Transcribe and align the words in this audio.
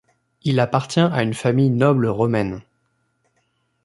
Il 0.41 0.59
appartient 0.59 0.99
à 0.99 1.21
une 1.21 1.35
famille 1.35 1.69
noble 1.69 2.07
romaine. 2.07 2.61